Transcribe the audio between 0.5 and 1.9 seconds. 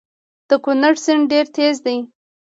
کونړ سیند ډیر تېز